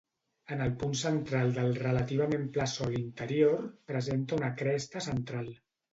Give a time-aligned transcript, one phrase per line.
[0.53, 3.63] En el punt central del relativament pla sòl interior
[3.93, 5.53] presenta una cresta central.